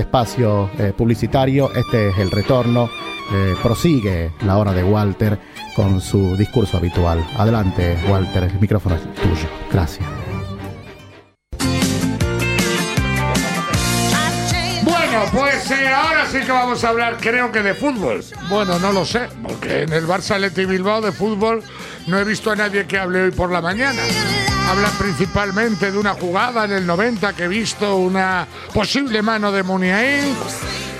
[0.00, 2.90] espacio eh, publicitario, este es el retorno,
[3.32, 5.38] eh, prosigue la hora de Walter
[5.76, 7.24] con su discurso habitual.
[7.36, 9.48] Adelante, Walter, el micrófono es tuyo.
[9.72, 10.04] Gracias.
[14.82, 18.24] Bueno, pues eh, ahora sí que vamos a hablar, creo que de fútbol.
[18.48, 21.62] Bueno, no lo sé, porque en el Barça Leti Bilbao de fútbol
[22.08, 24.02] no he visto a nadie que hable hoy por la mañana.
[24.68, 29.62] Hablan principalmente de una jugada en el 90 que he visto, una posible mano de
[29.62, 30.34] Muniain.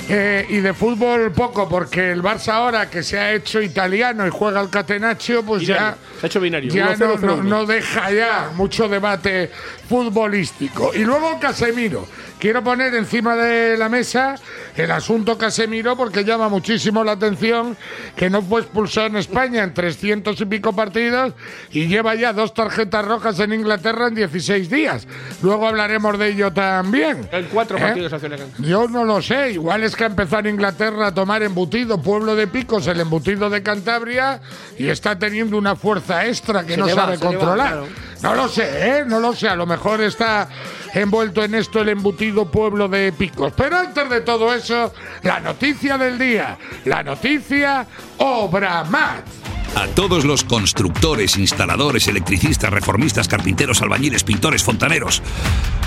[0.06, 4.30] Eh, y de fútbol poco, porque el Barça ahora que se ha hecho italiano y
[4.30, 6.70] juega al Catenaccio, pues ya, Se ha hecho binario.
[6.72, 7.42] ya 1-0, no, no- 0-1.
[7.44, 9.50] no deja ya mucho debate
[9.88, 10.92] futbolístico.
[10.94, 12.06] Y luego Casemiro.
[12.38, 14.34] Quiero poner encima de la mesa
[14.76, 17.74] el asunto Casemiro porque llama muchísimo la atención
[18.16, 21.32] que no fue expulsado en España en 300 y pico partidos
[21.70, 25.06] y lleva ya dos tarjetas rojas en Inglaterra en 16 días.
[25.42, 27.26] Luego hablaremos de ello también.
[27.32, 27.80] En cuatro ¿Eh?
[27.80, 31.42] partidos una Yo no lo sé, igual es que ha empezado en Inglaterra a tomar
[31.42, 34.40] embutido, pueblo de picos, el embutido de Cantabria,
[34.78, 37.68] y está teniendo una fuerza extra que Se no va, sabe va, controlar.
[37.68, 37.88] claro.
[38.22, 39.04] No lo sé, ¿eh?
[39.06, 40.48] No lo sé, a lo mejor está
[40.94, 43.52] envuelto en esto el embutido pueblo de picos.
[43.54, 46.56] Pero antes de todo eso, la noticia del día,
[46.86, 47.86] la noticia
[48.18, 49.53] Obramat.
[49.74, 55.22] A todos los constructores, instaladores, electricistas, reformistas, carpinteros, albañiles, pintores, fontaneros.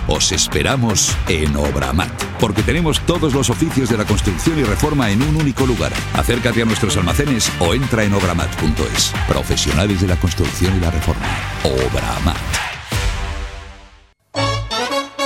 [0.08, 5.22] Os esperamos en Obramat, porque tenemos todos los oficios de la construcción y reforma en
[5.22, 5.94] un único lugar.
[6.14, 9.14] Acércate a nuestros almacenes o entra en obramat.es.
[9.28, 11.26] Profesionales de la construcción y la reforma.
[11.64, 12.67] Obramat.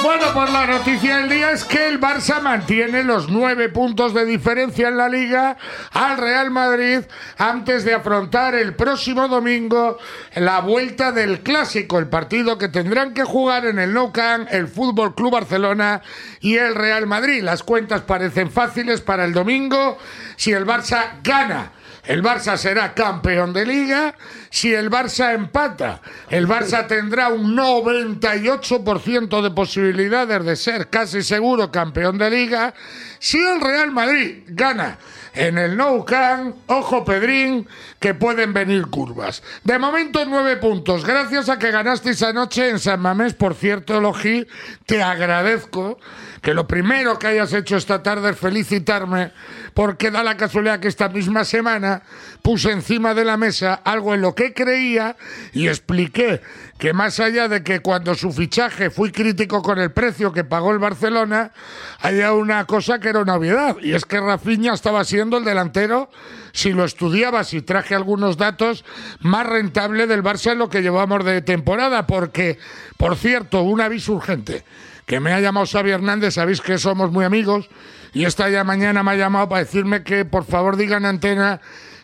[0.04, 4.26] Bueno, pues la noticia del día es que el Barça mantiene los nueve puntos de
[4.26, 5.58] diferencia en la liga
[5.92, 7.02] al Real Madrid
[7.38, 10.00] antes de afrontar el próximo domingo
[10.36, 14.68] la vuelta del clásico, el partido que tendrán que jugar en el Nou Camp el
[14.68, 16.02] Fútbol Club Barcelona
[16.40, 17.44] y el Real Madrid.
[17.44, 20.00] Las cuentas parecen fáciles para el domingo
[20.36, 21.74] si el Barça gana.
[22.04, 24.16] El Barça será campeón de liga.
[24.50, 31.72] Si el Barça empata, el Barça tendrá un 98% de posibilidades de ser casi seguro
[31.72, 32.74] campeón de liga.
[33.20, 34.98] Si el Real Madrid gana
[35.34, 37.68] en el Nou Camp, ojo Pedrín,
[38.00, 39.44] que pueden venir curvas.
[39.64, 41.06] De momento nueve puntos.
[41.06, 44.48] Gracias a que ganasteis anoche en San Mamés, por cierto, Logi,
[44.86, 46.00] te agradezco
[46.42, 49.32] que lo primero que hayas hecho esta tarde es felicitarme
[49.76, 52.02] porque da la casualidad que esta misma semana
[52.42, 55.16] puse encima de la mesa algo en lo que creía
[55.54, 56.42] y expliqué
[56.80, 60.72] que más allá de que cuando su fichaje fui crítico con el precio que pagó
[60.72, 61.52] el Barcelona,
[62.00, 66.10] había una cosa que era una obviedad y es que Rafinha estaba siendo el delantero,
[66.54, 68.84] si lo estudiabas y traje algunos datos,
[69.20, 72.58] más rentable del Barça en lo que llevamos de temporada porque,
[72.98, 74.64] por cierto, un aviso urgente
[75.06, 77.70] que me ha llamado Xavi Hernández, sabéis que somos muy amigos,
[78.14, 81.62] y esta ya mañana me ha llamado para decirme que por favor digan antena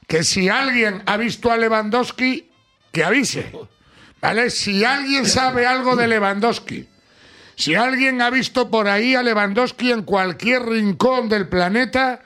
[0.08, 2.50] que si alguien ha visto a Lewandowski,
[2.92, 3.52] que avise.
[4.22, 4.50] ¿Vale?
[4.50, 6.88] Si alguien sabe algo de Lewandowski,
[7.56, 12.22] si alguien ha visto por ahí a Lewandowski en cualquier rincón del planeta,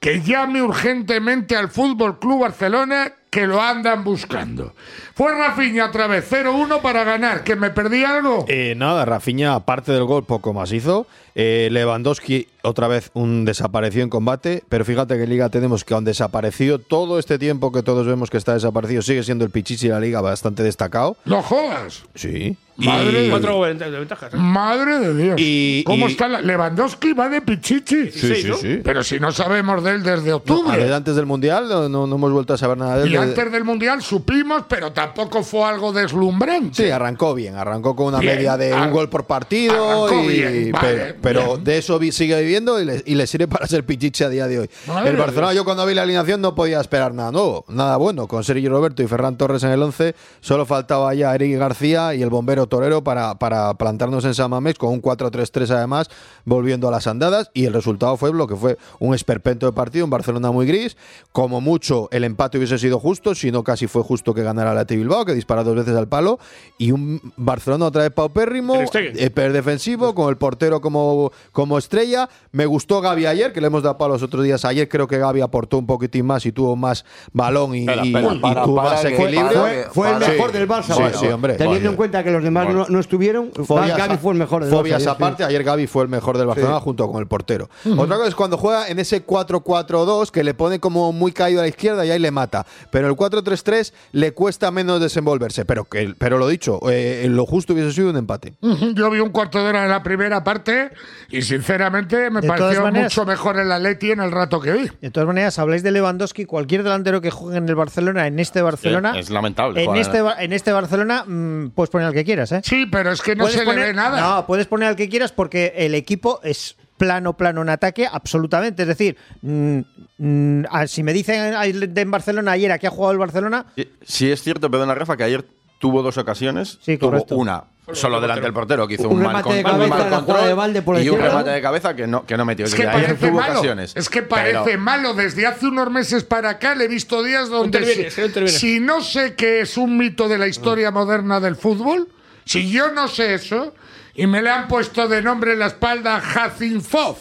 [0.00, 4.74] que llame urgentemente al Fútbol Club Barcelona que lo andan buscando.
[5.14, 8.44] Fue Rafinha otra vez 0-1 para ganar, que me perdí algo.
[8.48, 11.06] Eh, nada, Rafinha, aparte del gol, poco más hizo.
[11.42, 14.62] Eh, Lewandowski, otra vez, un desaparecido en combate.
[14.68, 18.28] Pero fíjate que en Liga tenemos que, aun desaparecido, todo este tiempo que todos vemos
[18.28, 21.16] que está desaparecido, sigue siendo el Pichichi de la Liga bastante destacado.
[21.24, 22.02] No jodas.
[22.14, 22.58] Sí.
[22.76, 24.32] Madre Y- de- Cuatro goles de ventajas.
[24.32, 24.36] ¿eh?
[24.38, 25.34] Madre de Dios.
[25.38, 27.12] Y- ¿Cómo y- está la- Lewandowski?
[27.12, 28.10] Va de pichichi.
[28.10, 28.56] Sí, sí, ¿no?
[28.56, 28.80] sí.
[28.82, 30.78] Pero si no sabemos de él desde No, octubre.
[30.78, 33.12] desde antes del Mundial no, no- no hemos vuelto a saber nada de él.
[33.12, 36.84] y antes del Mundial supimos, pero tampoco fue algo deslumbrante.
[36.84, 40.24] Sí, arrancó bien, arrancó con una Bien, media de ar- un gol por partido, arrancó
[40.24, 41.64] y- bien, vale, pero, pero bien.
[41.64, 44.46] de eso vi- sigue viviendo y le, y le sirve para ser pichiche a día
[44.46, 44.70] de hoy.
[44.86, 45.60] Madre el de Barcelona, Dios.
[45.62, 48.26] yo cuando vi la alineación no podía esperar nada nuevo, nada bueno.
[48.28, 52.22] Con Sergio Roberto y Ferran Torres en el 11, solo faltaba ya Eric García y
[52.22, 56.08] el bombero Torero para, para plantarnos en San Mamés con un 4-3-3 además,
[56.44, 57.50] volviendo a las andadas.
[57.54, 60.96] Y el resultado fue lo que fue un esperpento de partido, un Barcelona muy gris.
[61.32, 64.84] Como mucho, el empate hubiese sido justo, si no casi fue justo que ganara la
[64.84, 66.38] T Bilbao, que dispara dos veces al palo.
[66.78, 69.14] Y un Barcelona otra vez paupérrimo, Stegen.
[69.18, 71.09] eh, defensivo, con el portero como,
[71.52, 72.28] como estrella.
[72.52, 74.64] Me gustó Gaby ayer, que le hemos dado palos los otros días.
[74.64, 78.08] Ayer creo que Gaby aportó un poquitín más y tuvo más balón y, Espera, y-
[78.08, 79.64] espera, y para, tuvo para más equilibrio.
[79.64, 80.82] que- Fue el mejor Sí, del Barça.
[80.94, 81.54] sí, bueno, sí, hombre.
[81.54, 84.70] Teniendo en cuenta que los demás no, no estuvieron, Fobias, Gaby fue el mejor de
[84.70, 87.68] fobias los aparte, ayer Gaby fue el mejor del Barcelona junto con el portero.
[87.96, 91.62] Otra cosa es cuando juega en ese 4-4-2 que le pone como muy caído a
[91.64, 92.66] la izquierda y ahí le mata.
[92.90, 95.64] Pero el 4-3-3 le cuesta menos desenvolverse.
[95.64, 98.54] Pero, que, pero lo dicho, eh, lo justo hubiese sido un empate.
[98.94, 100.90] Yo vi un cuarto de hora en la primera parte
[101.30, 104.90] y sinceramente me De pareció maneras- mucho mejor el Atleti en el rato que vi.
[105.00, 108.62] De todas maneras, habláis de Lewandowski, cualquier delantero que juegue en el Barcelona, en este
[108.62, 109.18] Barcelona.
[109.18, 112.60] es lamentable En este, en este Barcelona, mm, puedes poner al que quieras, ¿eh?
[112.64, 114.20] Sí, pero es que no se poner- le ve nada.
[114.20, 118.82] No, puedes poner al que quieras porque el equipo es plano, plano en ataque, absolutamente.
[118.82, 119.78] Es decir, mm,
[120.18, 124.30] mm, si me dicen en Barcelona ayer a qué ha jugado el Barcelona, Sí, Sí
[124.30, 125.44] es cierto, perdona Rafa, que ayer
[125.78, 126.78] tuvo dos ocasiones.
[126.82, 127.36] Sí, tuvo correcto.
[127.36, 130.10] una solo delante del portero que hizo Un un, mal, remate con- de cabeza mal
[130.24, 132.66] control de por y un remate de cabeza que no, que no metió.
[132.66, 133.52] Es que parece tuvo malo.
[133.54, 133.92] ocasiones.
[133.96, 135.14] Es que parece Pero- malo.
[135.14, 138.58] Desde hace unos meses para acá le he visto días donde si, no intervienes.
[138.58, 142.08] si no sé que es un mito de la historia moderna del fútbol,
[142.44, 143.74] si yo no sé eso
[144.14, 147.16] y me le han puesto de nombre en la espalda Hazinfov,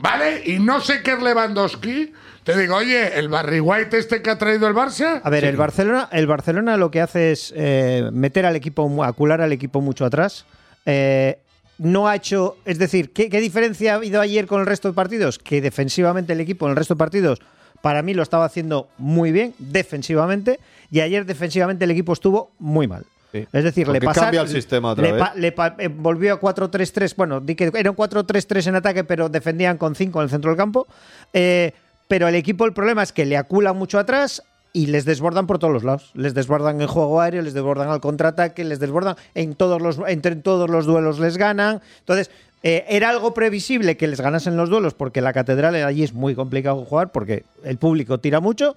[0.00, 0.42] ¿vale?
[0.44, 2.12] Y no sé qué es Lewandowski,
[2.42, 5.56] te digo, oye, el Barry White este que ha traído el Barça, a ver, el
[5.56, 10.04] Barcelona, el Barcelona lo que hace es eh, meter al equipo, acular al equipo mucho
[10.04, 10.46] atrás.
[10.86, 11.38] Eh,
[11.78, 14.94] no ha hecho, es decir, ¿qué, qué diferencia ha habido ayer con el resto de
[14.94, 15.38] partidos?
[15.38, 17.40] Que defensivamente el equipo en el resto de partidos
[17.80, 20.60] para mí lo estaba haciendo muy bien defensivamente
[20.90, 23.04] y ayer defensivamente el equipo estuvo muy mal.
[23.32, 23.46] Sí.
[23.52, 24.26] Es decir, Porque le pasaron.
[24.26, 25.20] cambia el sistema otra le vez.
[25.20, 27.14] pa- le pa- eh, volvió a 4-3-3.
[27.16, 30.50] Bueno, di que era un 4-3-3 en ataque, pero defendían con 5 en el centro
[30.50, 30.86] del campo.
[31.32, 31.72] Eh,
[32.08, 34.42] pero el equipo, el problema es que le aculan mucho atrás
[34.72, 36.10] y les desbordan por todos los lados.
[36.14, 40.34] Les desbordan en juego aéreo, les desbordan al contraataque, les desbordan en todos los, entre
[40.36, 41.80] todos los duelos les ganan.
[42.00, 42.30] Entonces,
[42.62, 46.34] eh, era algo previsible que les ganasen los duelos porque la catedral allí es muy
[46.34, 48.74] complicado jugar porque el público tira mucho.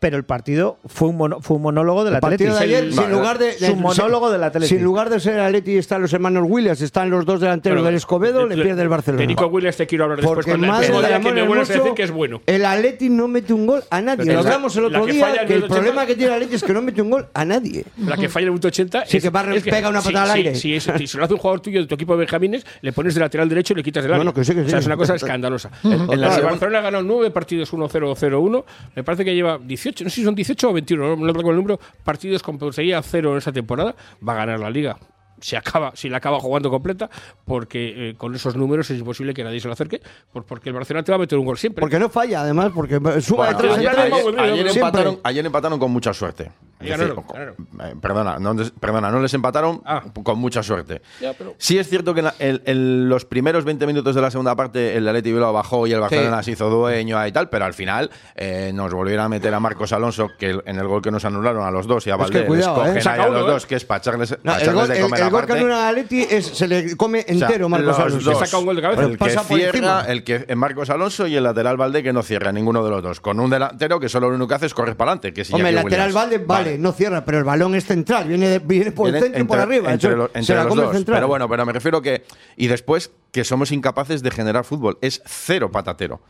[0.00, 2.72] Pero el partido fue un, mono- fue un monólogo del El partido Atlético.
[2.72, 4.68] de ayer, sin lugar de, Es un monólogo del Atlético.
[4.74, 7.84] Sin lugar de ser el Atleti están los hermanos Williams, están los dos delanteros Pero,
[7.84, 9.20] del Escobedo, de- le pierde el Barcelona.
[9.20, 10.36] De Nico Williams te quiero hablar después.
[10.36, 12.40] Porque con más pero de que me vuelves a decir que es bueno.
[12.46, 14.24] El Atleti no mete un gol a nadie.
[14.24, 16.36] Lo la- hablamos el otro que día, que el el problema 80 que tiene el
[16.36, 17.84] Atleti es que no mete un gol a nadie.
[17.98, 20.08] La que falla en el minuto 80 Sí, es, que Barnes es pega una sí,
[20.08, 20.54] patada al sí, aire.
[20.54, 23.12] sí, si se lo hace un jugador tuyo de tu equipo de Benjamines, le pones
[23.12, 24.24] de lateral derecho y le quitas del área.
[24.24, 24.80] No, no, que sí, que O sea, sí.
[24.80, 25.70] es una cosa escandalosa.
[25.84, 28.64] El Barcelona ha ganado nueve partidos 1-0, 0-1.
[28.96, 31.50] Me parece que lleva 18, no sé si son 18 o 21, no, no recuerdo
[31.50, 33.94] el número, partidos con portería cero en esa temporada.
[34.26, 34.98] Va a ganar la liga.
[35.40, 37.08] Se acaba, si la acaba jugando completa,
[37.46, 40.02] porque eh, con esos números es imposible que nadie se lo acerque,
[40.32, 41.80] por- porque el Barcelona te va a meter un gol siempre.
[41.80, 45.90] Porque no falla, además, porque suma Bueno, de en ayer, ayer- empataron, ayer empataron con
[45.90, 46.50] mucha suerte.
[46.80, 50.02] Decir, eh, perdona, no, les- perdona, no les empataron Ah.
[50.22, 51.02] con mucha suerte.
[51.20, 54.20] Ya, pero- Sí es cierto que en, la- en- en los primeros 20 minutos de
[54.22, 57.48] la segunda parte el Atleti Bilbao bajó y el Barcelona se hizo dueño y tal,
[57.50, 61.02] pero al final eh, nos volvieron a meter a Marcos Alonso que en el gol
[61.02, 63.02] que nos anularon a los dos y a Es que Valdés les cogen ¿eh?
[63.06, 63.50] ahí a los ¿eh?
[63.50, 65.52] dos, que es para echarles, No, para el echarles gol, de comer el gol que
[65.52, 68.30] anula Atleti es, se le come O sea, entero Marcos los Alonso.
[68.30, 69.02] dos, saca un gol de cabeza.
[69.02, 72.12] El que Pasa por cierra, el que es Marcos Alonso y el lateral Valde que
[72.12, 73.20] no cierra ninguno de los dos.
[73.20, 75.32] Con un delantero que solo lo único que hace es correr para adelante.
[75.32, 76.14] Que Hombre, el lateral Williams.
[76.14, 76.38] Valde,
[76.70, 79.44] vale, no cierra, pero el balón es central, viene, de- viene por el centro y
[79.44, 79.92] por entre- arriba.
[79.92, 80.92] Entre, se entre la los come dos.
[80.96, 81.16] central.
[81.18, 82.24] Pero bueno, pero me refiero que.
[82.56, 84.98] Y después, que somos incapaces de generar fútbol.
[85.00, 86.20] Es cero patatero.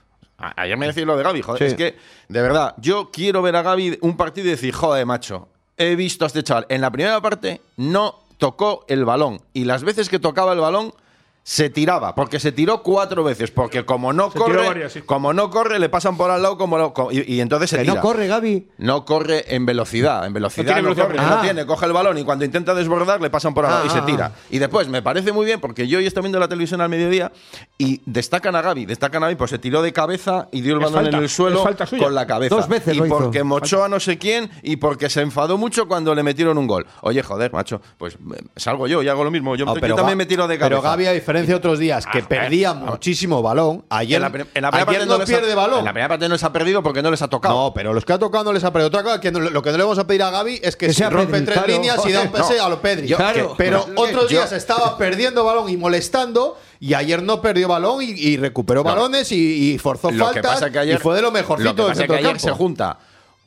[0.57, 1.59] Ayer me decís lo de Gaby, joder.
[1.59, 1.65] Sí.
[1.67, 1.97] Es que,
[2.29, 6.25] de verdad, yo quiero ver a Gaby un partido y decir, joder, macho, he visto
[6.25, 6.65] a este chaval.
[6.71, 9.43] En la primera parte no tocó el balón.
[9.53, 10.95] Y las veces que tocaba el balón.
[11.43, 15.01] Se tiraba, porque se tiró cuatro veces, porque como no Se corre, varias, sí.
[15.01, 17.83] como no corre, le pasan por al lado como lo- y, y entonces se que
[17.83, 17.95] tira.
[17.95, 18.69] no corre, Gaby.
[18.79, 20.27] No corre en velocidad.
[20.27, 21.67] En velocidad tiene no, velocidad corre, porque- no tiene.
[21.67, 23.99] Coge el balón y cuando intenta desbordar le pasan por al lado Ah, y se
[23.99, 24.33] ah, tira.
[24.51, 27.33] Y después me parece muy bien porque yo hoy estoy viendo la televisión al mediodía
[27.79, 28.85] y destacan a Gaby.
[28.87, 31.29] Destacan a Gaby, pues se tiró de cabeza y dio el balón falta, en el
[31.31, 31.65] suelo
[31.99, 32.55] con la cabeza.
[32.55, 33.19] Dos veces y lo hizo.
[33.19, 36.67] porque mochó a no sé quién y porque se enfadó mucho cuando le metieron un
[36.67, 36.87] gol.
[37.01, 39.57] Oye, joder, macho, pues eh, salgo yo y hago lo mismo.
[39.57, 40.69] Yo, pero también me tiro de cabeza.
[40.69, 44.31] Pero Gaby, diferencia de otros días, que Ah, perdía eh, muchísimo balón, ayer, en la,
[44.33, 45.79] prim- en la primera ayer parte no les ha- pierde balón.
[45.81, 47.55] En la primera parte no les ha perdido porque no les ha tocado.
[47.55, 48.89] No, pero los que ha tocado no les ha perdido.
[48.89, 50.87] Otra cosa, que no- lo que no le vamos a pedir a Gaby es que,
[50.89, 52.65] Que sea rompe Pedri, tres claro, líneas y da un pase No.
[52.65, 53.07] a lo Pedri.
[53.09, 57.23] Yo- Claro, que- pero no, otros yo- días estaba perdiendo balón y molestando y ayer
[57.23, 58.91] no perdió balón y, y recuperó No.
[58.91, 61.71] balones y, y forzó Lo que faltas pasa que ayer, y fue de lo mejorcito
[61.71, 62.59] lo que del pasa que centro ayer se campo.
[62.65, 62.99] junta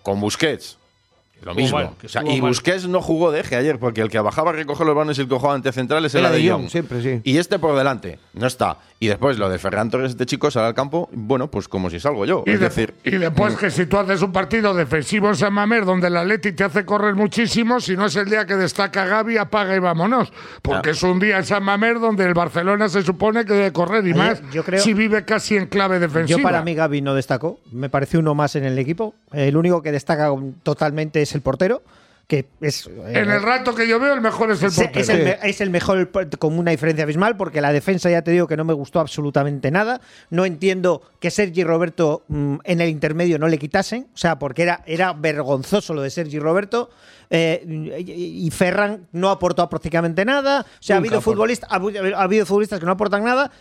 [0.03, 0.77] con Busquets.
[1.43, 1.77] Lo mismo.
[1.77, 2.49] mal, que O sea, estuvo y mal.
[2.51, 5.21] Busquets no jugó de eje ayer, porque el que bajaba a recoger los balones y
[5.21, 6.61] el que jugaba ante centrales era, Era de Jong.
[6.61, 7.21] Jong, siempre, sí.
[7.23, 8.77] Y este por delante, no está.
[8.99, 11.99] Y después lo de Ferran Torres, este chico, sale al campo, bueno, pues como si
[11.99, 12.43] salgo yo.
[12.45, 15.51] Y, es de- decir, y después que si tú haces un partido defensivo en San
[15.53, 19.05] Mamés donde el Atleti te hace correr muchísimo, si no es el día que destaca
[19.05, 20.31] Gaby, apaga y vámonos.
[20.61, 20.93] Porque Ah.
[20.93, 24.11] es un día en San Mamés donde el Barcelona se supone que debe correr y
[24.11, 26.37] Ayer, más yo creo- si vive casi en clave defensiva.
[26.39, 29.15] Yo para mí Gaby no destacó, me parece uno más en el equipo.
[29.33, 30.29] El único que destaca
[30.63, 31.81] totalmente es el portero,
[32.27, 32.87] que es.
[32.87, 34.99] eh, En el rato que yo veo, el mejor es el portero.
[34.99, 36.09] es, el, me- es el mejor
[36.39, 39.71] con una diferencia abismal porque la defensa ya te digo que no me gustó absolutamente
[39.71, 39.99] nada.
[40.29, 44.63] No entiendo que Sergi Roberto mm, en el intermedio no le quitasen, o sea, porque
[44.63, 46.89] era, era vergonzoso lo de Sergi Roberto.
[47.29, 47.63] eh,
[48.05, 50.61] y Ferran no aportó prácticamente nada.
[50.61, 51.31] O sea, ha habido, aporta.
[51.35, 53.51] futbolistas, ha, habido- ha habido futbolistas que no aportan nada.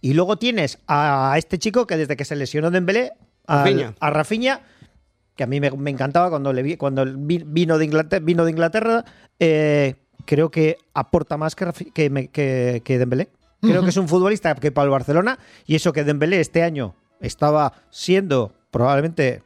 [0.00, 3.12] Y luego tienes a este chico que desde que se lesionó Dembélé,
[3.48, 3.94] al- Rafinha.
[3.98, 4.60] a Rafinha,
[5.38, 8.44] que a mí me, me encantaba cuando le vi, cuando vi- vino de Inglaterra, vino
[8.44, 9.04] de Inglaterra
[9.38, 9.94] eh,
[10.26, 11.64] creo que aporta más que,
[11.94, 13.28] que, me- que, que Dembélé.
[13.62, 16.94] Creo que es un futbolista que para el Barcelona y eso que Dembélé este año
[17.20, 19.42] estaba siendo probablemente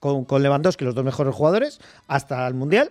[0.00, 1.78] con, con Lewandowski los dos mejores jugadores
[2.08, 2.90] hasta el Mundial.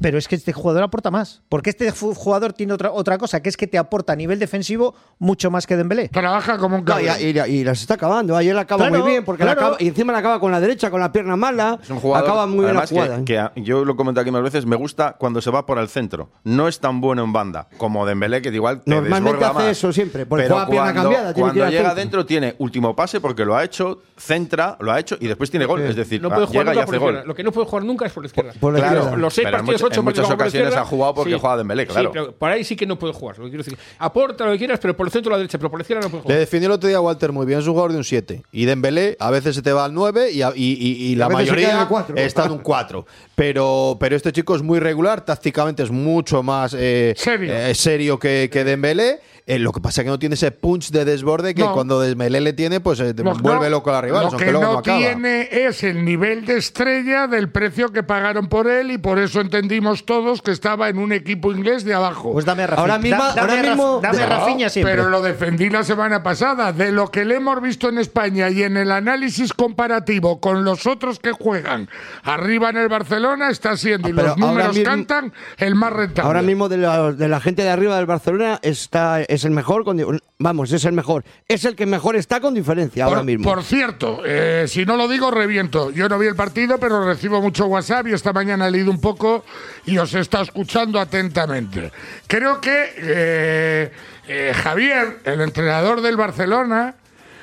[0.00, 1.42] Pero es que este jugador aporta más.
[1.48, 4.94] Porque este jugador tiene otra, otra cosa, que es que te aporta a nivel defensivo
[5.18, 6.08] mucho más que Dembélé.
[6.08, 7.16] Trabaja como un No, cabrón.
[7.20, 8.36] y, y- y las está acabando.
[8.36, 10.60] Ayer la acaba Claro, muy bien, porque la acaba- y encima la acaba con la
[10.60, 11.78] derecha, con la pierna mala.
[11.82, 13.18] Es un jugador, acaba muy bien la que- jugada.
[13.18, 13.24] ¿eh?
[13.24, 15.78] que, a- yo lo he comentado aquí más veces, me gusta cuando se va por
[15.78, 16.30] el centro.
[16.44, 19.64] No es tan bueno en banda como Dembélé, que igual te Normalmente hace más.
[19.66, 21.94] eso siempre, porque Pero juega pierna cuando, cambiada, tiene cuando llega centro.
[21.96, 25.66] dentro tiene último pase porque lo ha hecho, centra, lo ha hecho y después tiene
[25.66, 25.80] gol.
[25.82, 27.22] Es decir, No ah, puede jugar llega y hace gol.
[27.26, 28.52] Lo que no puede jugar nunca es por la izquierda.
[28.60, 29.16] Por la Claro, izquierda.
[29.18, 31.86] Los seis pero en partidos, muchas- ocho en muchas ocasiones ha jugado porque juega Dembélé,
[31.86, 32.08] claro.
[32.08, 33.38] Sí, pero por ahí sí que no puede jugar.
[33.38, 33.78] Lo que quiero decir.
[33.98, 36.02] Aporta lo que quieras, pero por el centro o la derecha, pero por la izquierda
[36.02, 36.38] no puede Le jugar.
[36.38, 38.42] definió el otro día a Walter muy bien, es un jugador de un 7.
[38.52, 41.26] Y Dembélé a veces se te va al 9 y, a- y- y- y la
[41.26, 43.06] a mayoría está en un 4.
[43.34, 47.52] Pero, pero este chico es muy regular, tácticamente es mucho más eh, Serio.
[47.54, 49.20] eh, serio que, que Dembélé.
[49.50, 51.72] Eh, lo que pasa es que no tiene ese punch de desborde que No.
[51.74, 54.60] cuando Dembélé le tiene, pues eh, vuelve no, loco a la rival, Lo que luego
[54.74, 54.96] no, acaba.
[54.98, 59.40] tiene es el nivel de estrella del precio que pagaron por él y por eso
[59.40, 62.32] entendimos todos que estaba en un equipo inglés de abajo.
[62.32, 62.80] Pues dame a Rafinha.
[62.82, 64.94] Ahora mismo- Da- dame ahora mismo- dame Rafinha siempre.
[64.94, 66.72] Pero lo defendí la semana pasada.
[66.72, 70.86] De lo que le hemos visto en España y en el análisis comparativo con los
[70.86, 71.88] otros que juegan
[72.22, 75.92] arriba en el Barcelona, está siendo, y Ah, los ahora números mismo- cantan, el más
[75.92, 76.26] rentable.
[76.28, 79.84] Ahora mismo de la, de la gente de arriba del Barcelona está es el mejor
[79.84, 83.44] con vamos es el mejor es el que mejor está con diferencia Por, ahora mismo
[83.44, 85.90] por cierto, eh, si no lo digo, reviento.
[85.90, 89.00] Yo no vi el partido, pero recibo mucho WhatsApp y esta mañana he leído un
[89.00, 89.44] poco
[89.86, 91.90] y os he estado escuchando atentamente.
[92.26, 93.92] Creo que eh,
[94.28, 96.94] eh, Javier, el entrenador del Barcelona,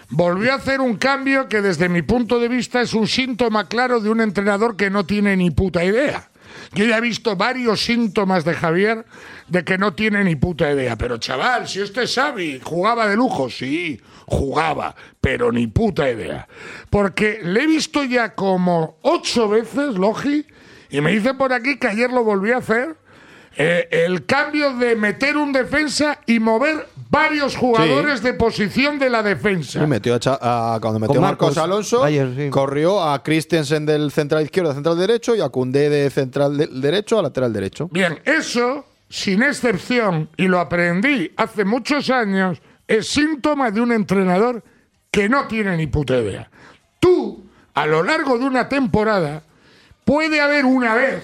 [0.10, 4.00] volvió a hacer un cambio que desde mi punto de vista es un síntoma claro
[4.00, 6.30] de un entrenador que no tiene ni puta idea.
[6.74, 9.06] Yo ya he visto varios síntomas de Javier
[9.48, 10.98] de que no tiene ni puta idea.
[10.98, 16.48] Pero chaval, si este Xavi jugaba de lujo, sí, jugaba, pero ni puta idea.
[16.90, 20.46] Porque le he visto ya como ocho veces, Logi,
[20.90, 22.96] y me dicen por aquí que ayer lo volví a hacer,
[23.60, 29.24] eh, el cambio de meter un defensa y mover varios jugadores de posición de la
[29.24, 29.80] defensa.
[29.80, 32.50] Sí, metió a Cha- a- cuando metió Marcos, Marcos Alonso, ayer, sí.
[32.50, 36.68] corrió a Christensen del central izquierdo a central derecho y a Koundé de central de-
[36.68, 37.88] derecho a lateral derecho.
[37.92, 44.64] Bien, eso, sin excepción, y lo aprendí hace muchos años, es síntoma de un entrenador
[45.10, 46.50] que no tiene ni puta idea.
[47.00, 49.42] Tú, a lo largo de una temporada,
[50.06, 51.24] puede haber una vez,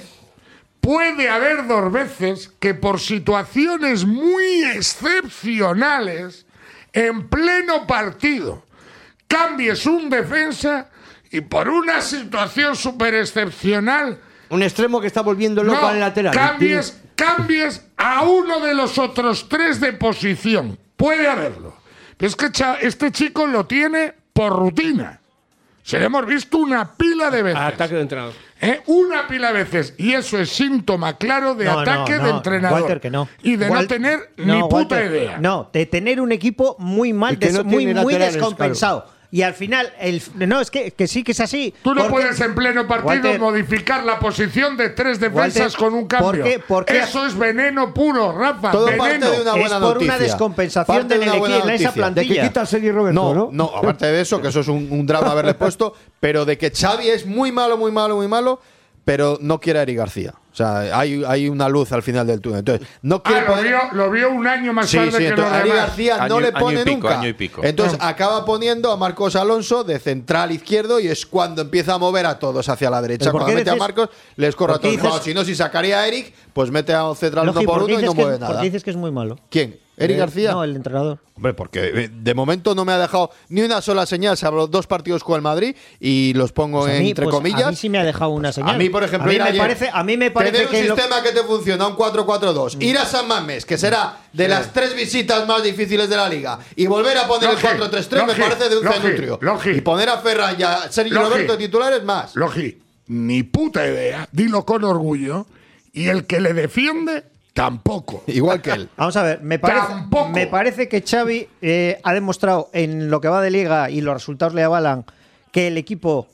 [0.84, 6.46] puede haber dos veces que por situaciones muy excepcionales,
[6.92, 8.66] en pleno partido,
[9.30, 10.90] cambies un defensa
[11.32, 16.36] y por una situación súper excepcional un extremo que está volviendo loco no, al lateral
[16.36, 20.78] Cambies, cambies a uno de los otros tres de posición.
[20.96, 21.76] Puede haberlo.
[22.18, 25.22] Pero es que este chico lo tiene por rutina.
[25.82, 27.62] Se lo hemos visto una pila de veces.
[27.62, 28.34] Ataque de entrenador.
[28.64, 28.82] ¿Eh?
[28.88, 29.94] Una pila de veces.
[29.98, 32.82] Y eso es síntoma claro de No, ataque no, de entrenador.
[32.82, 33.28] Walter, que no.
[33.44, 35.38] Y de no tener No, ni puta Walter, idea.
[35.40, 39.13] No, de tener un equipo muy mal, muy, muy descompensado.
[39.36, 41.74] Y al final, el, no, es que, que sí que es así.
[41.82, 45.94] Tú no puedes en pleno partido Walter, modificar la posición de tres defensas Walter, con
[45.96, 46.44] un cambio.
[46.44, 48.70] ¿por qué- por qué- Eso es veneno puro, Rafa.
[48.70, 49.32] Todo parte veneno.
[49.32, 51.70] de una es buena por una descompensación Parte de de una en el buena equipo,
[51.70, 52.06] en esa noticia.
[52.10, 52.44] de que plantilla.
[52.48, 55.08] quita a Sergi Roberto No, no, no, aparte de eso, que eso es un, un
[55.08, 58.62] drama haberle puesto, pero de que Xavi es muy malo, muy malo, muy malo,
[59.04, 60.36] pero no quiere a Eric García.
[60.54, 62.60] O sea, hay, hay una luz al final del túnel.
[62.60, 65.18] Entonces, no Ah, quiere lo poner- vio, lo vio un año más Sí, tarde sí,
[65.18, 65.88] que entonces, los a Eric demás.
[65.88, 67.20] García no Año- le año y pone pico, nunca.
[67.20, 67.62] año y pico.
[67.64, 72.28] Entonces acaba poniendo a Marcos Alonso de central izquierdo y es cuando empieza a mover
[72.28, 73.26] a todos hacia la derecha.
[73.26, 75.24] ¿Pero por Cuando mete a Marcos, les corre a todos.
[75.24, 77.88] si no, si sacaría a Eric, pues mete a un central uno Logi, por ¿por
[77.88, 78.52] qué uno y no mueve que- nada.
[78.54, 79.40] por qué dices que es muy malo?
[79.50, 79.80] ¿Quién?
[79.96, 80.52] ¿Eric Eh, García?
[80.54, 81.20] No, el entrenador.
[81.36, 84.72] Hombre, porque eh, de momento no me ha dejado ni una sola señal, salvo los
[84.72, 87.64] dos partidos con el Madrid y los pongo Pues mí, entre pues, comillas.
[87.64, 88.76] A mí sí me ha dejado una señal.
[88.76, 90.72] A mí, por ejemplo, a mí me ayer, parece, a mí me parece tener un
[90.74, 94.48] que lo- sistema que te funciona, un 4-4-2, ir a San Mamés, que será de
[94.48, 98.26] las tres visitas más difíciles de la liga, y volver a poner Logi, el 4-3-3
[98.28, 99.40] me parece de un cenutrio.
[99.42, 99.70] Logi.
[99.72, 101.30] Y poner a Ferran y a Sergio Logi.
[101.34, 102.36] Roberto titulares más.
[102.36, 105.46] Logi, ni puta idea, dilo con orgullo,
[105.92, 107.24] y el que le defiende,
[107.54, 108.24] tampoco.
[108.28, 108.90] Igual que él.
[108.98, 110.30] Vamos a ver, me parece, Tampoco.
[110.30, 114.14] me parece que Xavi eh, ha demostrado en lo que va de liga y los
[114.14, 115.06] resultados le avalan
[115.52, 116.28] que el equipo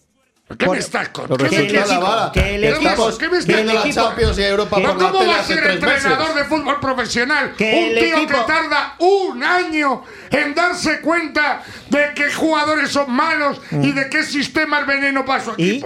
[0.57, 1.29] ¿Qué Por- me estás con?
[1.29, 2.31] Los ¿Qué me que el estás- equipo- el
[3.19, 5.19] ¿qué me estás- el Viendo la equipo- Champions y Europa que- ¿Pero por la ¿Cómo
[5.21, 6.35] tele va a ser entrenador meses.
[6.35, 7.53] de fútbol profesional?
[7.55, 11.61] Que un el tío equipo- que tarda un año en darse cuenta
[11.91, 15.55] de qué jugadores son malos y de qué sistema es veneno para su Mm.
[15.59, 15.83] ¿Y?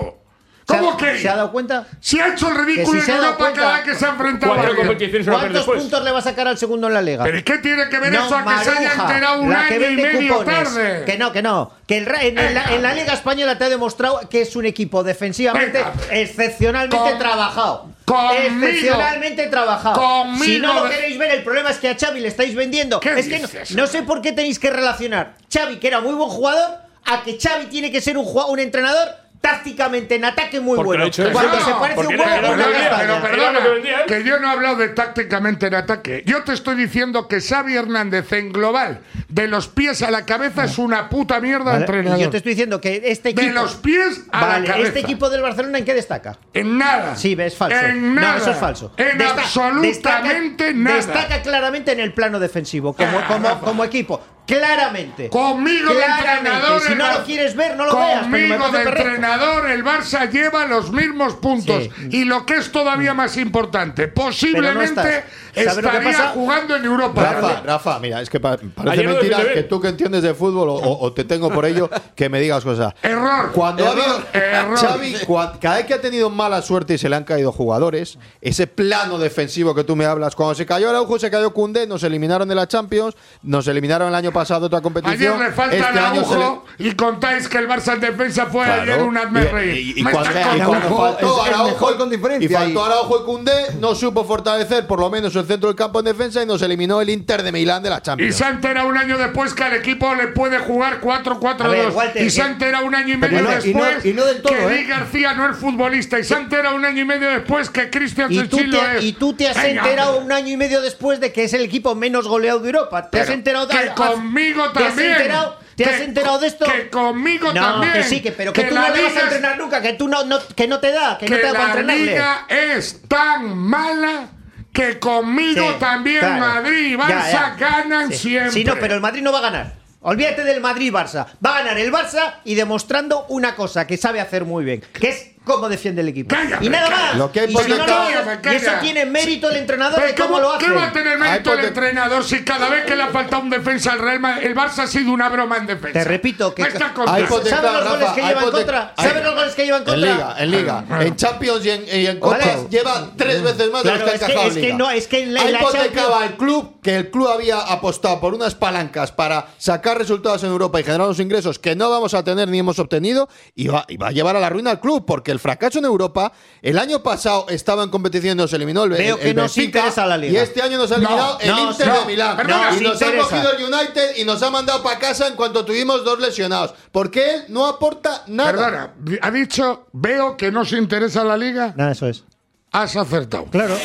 [0.65, 1.17] ¿Se ¿Cómo que?
[1.19, 1.85] ¿Se ha dado cuenta?
[1.99, 4.09] Si ha hecho el ridículo si se en Europa cuenta- cada vez que se ha
[4.09, 7.23] enfrentado a competiciones ¿Cuántos puntos le va a sacar al segundo en la liga?
[7.25, 9.89] ¿Pero ¿y qué tiene que ver No, eso a que se haya enterado un año
[9.89, 10.63] y medio cupones.
[10.73, 11.03] tarde?
[11.05, 11.73] Que no, que no.
[11.85, 14.55] Que el, Ra- en, en la, en la Liga Española te ha demostrado que es
[14.55, 15.93] un equipo defensivamente Venga.
[16.11, 17.89] excepcionalmente Con- trabajado.
[18.05, 18.33] conmigo.
[18.67, 19.95] excepcionalmente trabajado.
[20.01, 22.99] Conmigo si no lo queréis ver, el problema es que a Xavi le estáis vendiendo.
[23.01, 26.29] ¿Qué Es que no, sé por qué tenéis que relacionar Xavi, que era muy buen
[26.29, 29.09] jugador, a que Xavi tiene que ser un entrenador
[29.43, 31.03] tácticamente en ataque muy Porque bueno.
[31.03, 31.11] él.
[31.33, 32.89] Cuando No, se parece porque un huevo era una que vendía.
[32.97, 33.59] Pero Era perdona,
[34.07, 36.23] que yo no he hablado de tácticamente en ataque.
[36.25, 40.63] Yo te estoy diciendo que Xavi Hernández en global, de los pies a la cabeza,
[40.63, 42.19] es una puta mierda Vale, entrenador.
[42.19, 43.45] y yo te estoy diciendo que este equipo.
[43.45, 44.87] De los pies a Vale, la cabeza.
[44.87, 46.37] ¿este equipo del Barcelona en qué destaca?
[46.53, 47.17] En nada.
[47.17, 47.77] Sí, es falso.
[47.85, 48.31] En nada.
[48.31, 48.93] No, eso es falso.
[48.95, 50.95] En Desta- absolutamente destaca, nada.
[50.95, 53.59] Destaca claramente en el plano defensivo, como, Ah, como, Rafa.
[53.65, 54.21] como equipo.
[54.45, 55.29] Claramente.
[55.29, 56.37] Conmigo de Claramente.
[56.49, 56.81] entrenador.
[56.81, 58.09] Si no Bar- lo quieres ver, no lo veas.
[58.13, 61.83] pero me Conmigo de entrenador, el Barça lleva los mismos puntos.
[61.83, 62.07] Sí.
[62.11, 65.23] Y lo que es todavía más importante, posiblemente.
[65.53, 66.29] ¿Sabes lo que estaría pasa?
[66.33, 67.21] jugando en Europa.
[67.23, 70.69] Rafa, Rafa, mira, es que pa- parece Ayer mentira que tú que entiendes de fútbol
[70.83, 72.93] o, te tengo por ello que me digas cosas.
[73.01, 73.51] Error.
[73.53, 74.77] Cuando ha habido Error.
[74.77, 75.15] Xavi,
[75.61, 79.17] cada vez que ha tenido mala suerte y se le han caído jugadores, ese plano
[79.17, 82.55] defensivo que tú me hablas, cuando se cayó Araujo, se cayó Cundé, nos eliminaron de
[82.55, 85.39] la Champions, nos eliminaron el año pasado de otra Ayer competición.
[85.39, 88.65] le falta este año se le- Araujo y contáis que el Barça en defensa fue
[88.65, 88.81] Claro.
[88.81, 89.97] ayer un hazme Y- reír.
[89.97, 93.53] Y, y Me cuando, y faltó Araujo mejor con diferencia y faltó Araujo y Cundé,
[93.79, 96.99] no supo fortalecer por lo menos el centro del campo en defensa y nos eliminó
[97.01, 98.35] el Inter de Milán de la Y Champions.
[98.35, 101.93] se ha enterado un año después que al equipo le puede jugar A ver, 4-4-2.
[101.93, 104.13] Walter, Y se ha eh, enterado un año y medio no, y no- después y
[104.13, 104.77] no del todo, que ¿eh?
[104.79, 106.19] Di García no es futbolista.
[106.19, 108.97] Y se ha enterado un año y medio después que Cristian Y tú, Sechilo te,
[108.97, 109.03] es.
[109.03, 110.25] y tú te has Venga, enterado hombre.
[110.25, 113.09] un año y medio después de que es el equipo menos goleado de Europa.
[113.09, 115.11] ¿Te has enterado de que conmigo ¿Te has también.
[115.11, 116.65] enterado, ¿te has enterado de esto?
[116.65, 117.93] que conmigo no, también.
[117.93, 119.93] Que sí, que, pero que, Que tú la no le vas a entrenar nunca, que
[119.93, 122.05] tú no, no- que no te da, que, no que te da para la entrenarle.
[122.05, 124.29] liga es tan mala
[124.73, 126.39] que conmigo Sí, también claro.
[126.39, 127.55] Madrid y Barça Ya, ya.
[127.57, 128.17] ganan Sí.
[128.17, 128.51] siempre.
[128.51, 129.73] Sí, no, pero el Madrid no va a ganar.
[130.05, 131.27] Olvídate del Madrid-Barça.
[131.45, 135.07] Va a ganar el Barça y demostrando una cosa que sabe hacer muy bien, que
[135.09, 136.33] es cómo defiende el equipo.
[136.35, 137.15] Cállate, y nada más.
[137.15, 140.29] Lo que hay y, si no, no, y eso- tiene mérito el entrenador de cómo
[140.29, 140.65] ¿cómo- lo hace.
[140.65, 143.41] ¿Qué va a tener mérito Hay el entrenador si cada vez que le ha faltado
[143.43, 145.99] un defensa al Real Madrid, el Barça ha sido una broma en defensa?
[145.99, 148.93] Te repito que ¿Sabes los Rafa, goles que hay lleva en poten- contra?
[148.97, 150.11] ¿Sabes los goles que lleva en En contra?
[150.13, 152.43] Liga, en Liga, en Champions y en, y en Vale.
[152.43, 154.73] Copas lleva tres veces más de Claro, los que ha es que- encajado es que
[154.73, 155.83] no, es que en la- la hipotecaba
[156.19, 160.49] Champions- el club que el club había apostado por unas palancas para sacar resultados en
[160.51, 163.85] Europa y generar los ingresos que no vamos a tener ni hemos obtenido y va,
[163.87, 166.77] y va a llevar a la ruina al club porque el fracaso en Europa el
[166.79, 169.79] año pasado estaba en competición y nos eliminó el, Veo el- que el nos Benfica,
[169.79, 170.33] interesa la Liga.
[170.33, 172.81] y este año nos ha eliminado No, el no, Inter no, de Milán perdona, y
[172.81, 176.05] nos nos ha cogido el United y nos ha mandado para casa en cuanto tuvimos
[176.05, 181.23] dos lesionados porque él no aporta nada Perdona, ha dicho, veo que no se interesa
[181.23, 181.73] la liga.
[181.75, 182.23] Nada, eso es.
[182.71, 183.45] Has acertado.
[183.51, 183.75] Claro.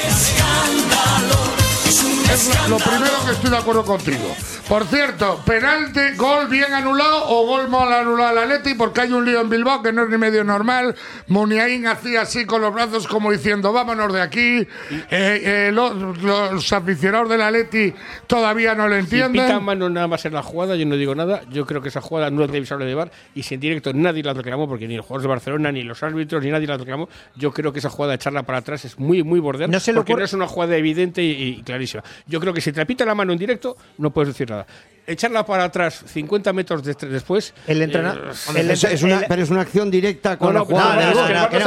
[2.32, 4.34] Es lo primero que estoy de acuerdo contigo.
[4.68, 9.24] Por cierto, penalti, gol bien anulado o gol mal anulado al Atleti porque hay un
[9.24, 10.94] lío en Bilbao que no es ni medio normal.
[11.28, 14.58] Muniain hacía así con los brazos como diciendo vámonos de aquí.
[14.58, 14.66] Eh,
[15.10, 17.94] eh, los, los aficionados del Atleti
[18.26, 19.64] todavía no lo Si pita entienden.
[19.64, 21.40] mano nada más en la jugada, yo no digo nada.
[21.50, 24.22] Yo creo que esa jugada no es revisable de VAR y si en directo nadie
[24.22, 27.08] la reclamó, porque ni los jugadores de Barcelona, ni los árbitros, ni nadie la reclamó,
[27.36, 29.70] yo creo que esa jugada de echarla para atrás es muy, muy bordear.
[29.70, 32.04] No porque ocurre- no es una jugada evidente y, y clarísima.
[32.26, 34.66] Yo creo que si te pita la mano en directo, no puedes decir nada.
[35.08, 37.54] Echarla para atrás 50 metros de- después.
[37.66, 38.32] El entrenador.
[38.54, 41.00] eh, Es, es una, pero es una acción directa con No, la jugada no,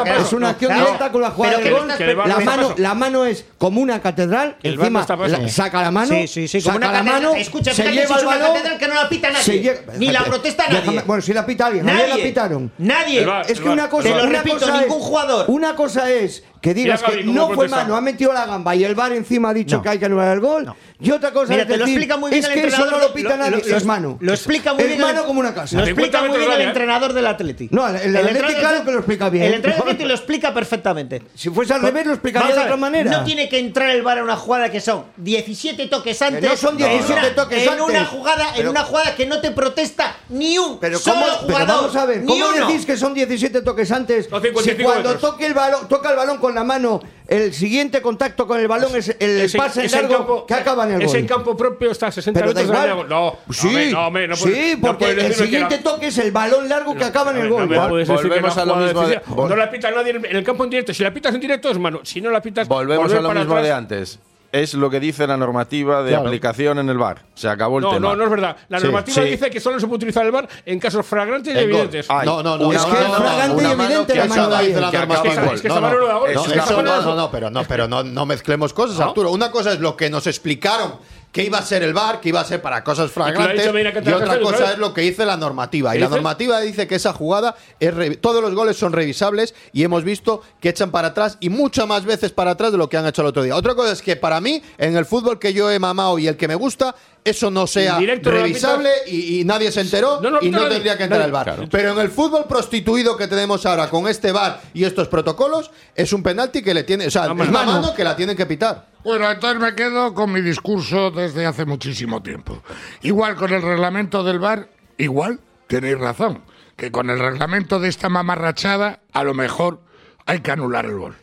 [0.05, 1.87] no, es una acción directa con la jugada del gol.
[2.27, 4.57] La mano, la mano es como una catedral.
[4.61, 7.21] El encima la- saca la mano, Sí, sí, sí, como saca una la catedral.
[7.23, 8.53] mano, Escucha, se lleva el una balón.
[8.53, 9.81] catedral que no la pita nadie.
[9.97, 10.79] Ni la protesta nadie.
[10.81, 12.71] déjame- bueno, si la pita alguien, mí la pitaron.
[12.77, 13.25] Nadie.
[13.47, 15.45] Es que una cosa, Te lo una repito, cosa ningún es, jugador.
[15.47, 18.83] Una cosa es que digas Gaby, que no fue mano, ha metido la gamba y
[18.83, 19.81] el VAR encima ha dicho No.
[19.81, 20.65] que hay que anular el gol.
[20.65, 20.75] No.
[20.99, 22.77] Y otra cosa Mira, es te lo decir, explica muy bien es el que eso
[22.77, 24.17] no entrenador, lo pita lo- es mano.
[24.21, 25.01] Lo explica muy es bien.
[25.01, 25.77] mano como una casa.
[25.77, 26.63] Lo 50 explica muy bien el ¿eh?
[26.65, 27.67] entrenador del Atleti.
[27.71, 29.45] No, el- el Atleti claro que lo explica bien.
[29.45, 31.21] El entrenador del Atleti lo explica perfectamente.
[31.35, 33.11] Si fuese al revés, lo explicaría de otra manera.
[33.11, 36.43] No tiene que entrar el VAR a una jugada que son 17 toques antes.
[36.43, 37.85] no son 17 en una- toques en antes.
[37.85, 41.59] Una jugada, en una jugada que no te protesta ni un Pero, solo ¿cómo, pero
[41.59, 41.67] jugador.
[41.81, 42.67] vamos a ver, ni ¿cómo uno.
[42.67, 44.29] decís que son 17 toques antes?
[44.29, 48.01] No, 55 si cuando toque el balón, toca el balón con la mano, el siguiente
[48.01, 50.83] contacto con el balón es el Es en- pase es en largo campo- que acaba
[50.85, 51.15] en el es gol.
[51.15, 53.07] en campo propio, está a 60 Pero metros igual.
[53.09, 56.31] No, sí, no, hombre, no sí, no porque puedes el que siguiente toque es el
[56.31, 57.67] balón largo que acaba en el gol.
[57.69, 60.93] me Volvemos a lo mismo de- no la pita nadie en el campo en directo.
[60.93, 62.01] Si la pitas en directo es mano.
[62.03, 64.19] Si no la pitas, Volvemos a lo mismo de antes.
[64.51, 66.25] Es lo que dice la normativa de Claro.
[66.27, 67.23] aplicación en el bar.
[67.35, 68.09] Se acabó el No, tema.
[68.09, 68.57] no, no es verdad.
[68.67, 69.29] La Sí, normativa sí.
[69.29, 72.05] dice que solo se puede utilizar el bar en casos fragrantes y En evidentes.
[72.09, 74.91] Ay, No, no, no, es que es flagrante y evidente que la mano de la
[74.91, 77.29] normativa es que esta no, mano no da gol.
[77.31, 79.05] pero no, pero no, no mezclemos cosas, ¿No?
[79.05, 79.31] Arturo.
[79.31, 80.95] Una cosa es lo que nos explicaron
[81.31, 84.39] que iba a ser el VAR, que iba a ser para cosas flagrantes, y otra
[84.39, 84.71] cosa ¿sabes?
[84.73, 85.91] es lo que dice la normativa.
[85.91, 86.15] Y ¿Qué la dice?
[86.17, 90.41] normativa dice que esa jugada es re- todos los goles son revisables y hemos visto
[90.59, 93.21] que echan para atrás y muchas más veces para atrás de lo que han hecho
[93.21, 93.55] el otro día.
[93.55, 96.35] Otra cosa es que para mí, en el fútbol que yo he mamado y el
[96.35, 100.39] que me gusta, eso no sea no revisable y, y nadie se enteró No, no
[100.41, 100.71] y no nadie.
[100.71, 101.43] tendría que entrar VAR.
[101.45, 101.63] Claro.
[101.71, 106.11] Pero en el fútbol prostituido que tenemos ahora con este VAR y estos protocolos, es
[106.13, 107.81] un penalti que le tiene, o sea, Vamos, es una mano.
[107.81, 108.90] mano que la tienen que pitar.
[109.03, 112.61] Bueno, entonces me quedo con mi discurso desde hace muchísimo tiempo.
[113.01, 116.43] Igual con el reglamento del VAR, igual tenéis razón,
[116.75, 119.81] que con el reglamento de esta mamarrachada, a lo mejor
[120.25, 121.15] hay que anular el gol.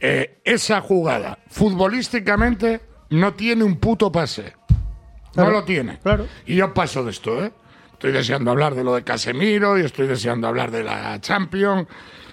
[0.00, 4.52] Eh, esa jugada, futbolísticamente, no tiene un puto pase.
[5.34, 5.98] No lo tiene.
[6.00, 6.26] claro.
[6.46, 7.52] Y yo paso de esto, ¿eh?
[7.92, 11.88] Estoy deseando hablar de lo de Casemiro y estoy deseando hablar de la Champions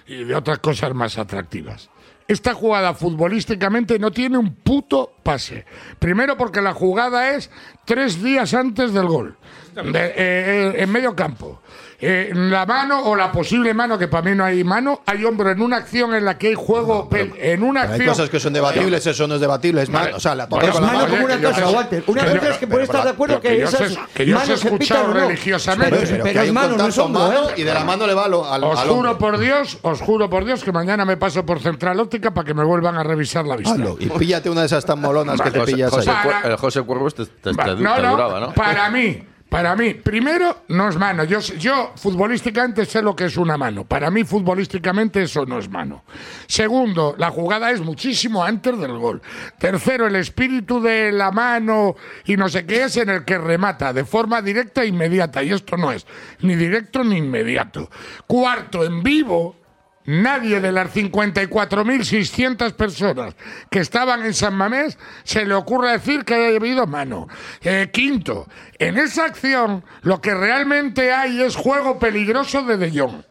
[0.06, 1.88] y de otras cosas más atractivas.
[2.28, 5.64] Esta jugada futbolísticamente no tiene un puto pase.
[5.98, 7.50] Primero porque la jugada es
[7.84, 9.36] tres días antes del gol,
[9.76, 11.60] eh, eh, en medio campo.
[12.04, 15.50] Eh, la mano o la posible mano, que para mí no hay mano, hay hombro
[15.52, 18.08] en una acción en la que hay juego, en una Hay acción...
[18.08, 20.06] cosas que son debatibles, eso no es debatible, es Vale.
[20.06, 20.16] mano.
[20.16, 22.04] O sea, la toca Bueno, con Es la mano Oye, como una sé- Walter.
[22.08, 24.38] Una cosa es que puede pero estar de acuerdo que que esas que yo he
[24.40, 25.96] manos se escuchado religiosamente.
[25.96, 27.54] Pero, Pero, pero hay es mano, no es hombro, mano ¿eh?
[27.58, 30.28] y de la mano le va al, al, Os al juro por Dios, os juro
[30.28, 33.46] por Dios que mañana me paso por Central Óptica para que me vuelvan a revisar
[33.46, 33.76] la vista.
[34.00, 36.16] Y píllate una de esas tan molonas que te José, pillas José ahí.
[36.16, 38.52] Para- Cuer- el José Cuervos te, te, Va, te- no, te no, duraba, ¿no?
[38.54, 41.24] Para mí, para mí, primero no es mano.
[41.24, 43.84] Yo, yo futbolísticamente sé lo que es una mano.
[43.84, 46.04] Para mí futbolísticamente eso no es mano.
[46.46, 49.20] Segundo, la jugada es muchísimo antes del gol.
[49.58, 53.92] Tercero, el espíritu de la mano y no sé qué es en el que remata
[53.92, 55.42] de forma directa e inmediata.
[55.42, 56.06] Y esto no es
[56.40, 57.90] ni directo ni inmediato.
[58.26, 59.61] Cuarto, en vivo.
[60.04, 63.36] Nadie de las 54.600 personas
[63.70, 67.28] que estaban en San Mamés se le ocurre decir que haya habido mano.
[67.60, 73.22] Eh, quinto, en esa acción lo que realmente hay es juego peligroso de De Jong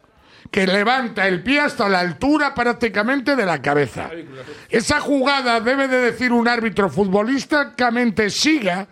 [0.52, 4.10] que levanta el pie hasta la altura prácticamente de la cabeza.
[4.70, 8.86] Esa jugada debe de decir un árbitro futbolísticamente siga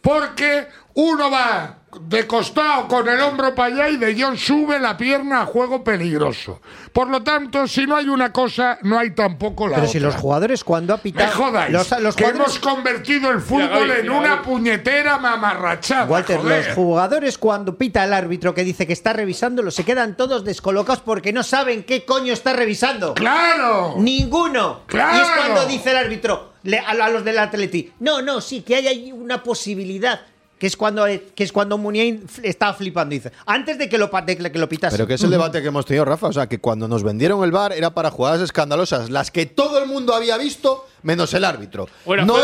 [0.00, 4.96] porque uno va de costado con el hombro para allá y De Jong sube la
[4.96, 6.60] pierna a juego peligroso.
[6.92, 9.92] Por lo tanto, si no hay una cosa, no hay tampoco la Pero otra.
[9.92, 11.32] si los jugadores cuando ha Me pitado.
[11.32, 16.04] jodáis, Los, los que jugadores, hemos convertido el fútbol Gaby, en una puñetera mamarrachada.
[16.06, 16.66] Walter, joder.
[16.66, 21.02] los jugadores cuando pita el árbitro que dice que está revisándolo se quedan todos descolocados
[21.02, 23.14] porque no saben qué coño está revisando.
[23.14, 23.94] ¡Claro!
[23.98, 24.82] Ninguno.
[24.86, 25.16] ¡Claro!
[25.18, 28.62] Y es cuando dice el árbitro le- a, a los del Atleti, no, no, sí,
[28.62, 30.20] que hay ahí una posibilidad.
[30.64, 33.30] Que es cuando, eh, que es cuando Muniain estaba flipando, dice.
[33.44, 34.96] Antes de que lo, de que lo pitase.
[34.96, 36.28] Pero que es el debate que hemos tenido, Rafa.
[36.28, 39.78] O sea, que cuando nos vendieron el bar era para jugadas escandalosas, las que todo
[39.78, 41.86] el mundo había visto, menos el árbitro.
[42.02, 42.36] Fuera, no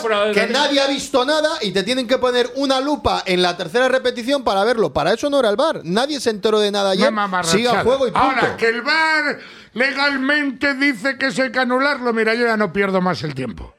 [0.00, 3.56] fuera, que nadie ha visto nada y te tienen que poner una lupa en la
[3.56, 4.92] tercera repetición para verlo.
[4.92, 5.82] Para eso no era el bar.
[5.84, 7.12] Nadie se enteró de nada ayer.
[7.44, 8.26] Siga juego y punto.
[8.26, 9.38] Ahora, que el VAR
[9.74, 13.72] legalmente dice que eso hay que anularlo, mira, yo ya no pierdo más el tiempo.